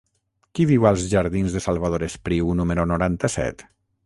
[0.59, 3.69] Qui viu als jardins de Salvador Espriu número noranta-set?